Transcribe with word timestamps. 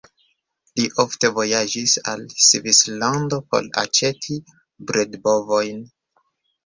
Li 0.79 0.85
ofte 1.03 1.29
vojaĝis 1.39 1.93
al 2.13 2.25
Svislando 2.47 3.41
por 3.51 3.69
aĉeti 3.85 4.39
bredbovojn. 4.89 5.89